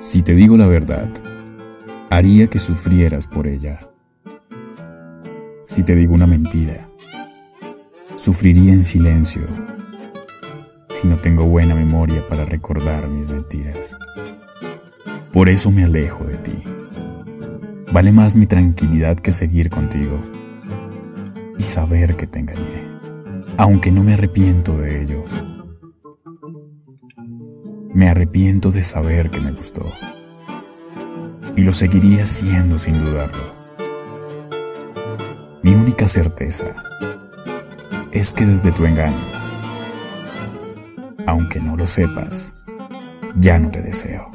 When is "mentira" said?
6.28-6.88